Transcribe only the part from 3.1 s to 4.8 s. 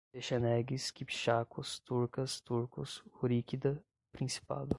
ruríquida, Principado